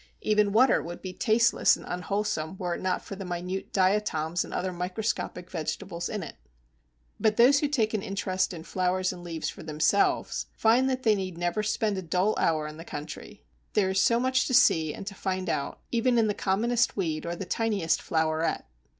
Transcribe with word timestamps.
Even 0.21 0.51
water 0.51 0.81
would 0.81 0.99
be 1.03 1.13
tasteless 1.13 1.77
and 1.77 1.85
unwholesome 1.87 2.57
were 2.57 2.73
it 2.73 2.81
not 2.81 3.03
for 3.05 3.15
the 3.15 3.23
minute 3.23 3.71
diatoms 3.71 4.43
and 4.43 4.51
other 4.51 4.73
microscopic 4.73 5.51
vegetables 5.51 6.09
in 6.09 6.23
it. 6.23 6.37
But 7.19 7.37
those 7.37 7.59
who 7.59 7.67
take 7.67 7.93
an 7.93 8.01
interest 8.01 8.51
in 8.51 8.63
flowers 8.63 9.13
and 9.13 9.23
leaves 9.23 9.49
for 9.51 9.61
themselves, 9.61 10.47
find 10.55 10.89
that 10.89 11.03
they 11.03 11.13
need 11.13 11.37
never 11.37 11.61
spend 11.61 11.99
a 11.99 12.01
dull 12.01 12.33
hour 12.39 12.65
in 12.65 12.77
the 12.77 12.83
country. 12.83 13.43
There 13.73 13.91
is 13.91 14.01
so 14.01 14.19
much 14.19 14.47
to 14.47 14.55
see 14.55 14.91
and 14.91 15.05
to 15.05 15.13
find 15.13 15.47
out, 15.47 15.81
even 15.91 16.17
in 16.17 16.25
the 16.25 16.33
commonest 16.33 16.97
weed 16.97 17.23
or 17.23 17.35
the 17.35 17.45
tiniest 17.45 18.01
floweret. 18.01 18.63